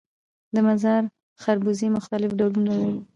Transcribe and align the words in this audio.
د 0.53 0.55
مزار 0.67 1.03
خربوزې 1.43 1.87
مختلف 1.97 2.31
ډولونه 2.39 2.71
لري 2.79 2.99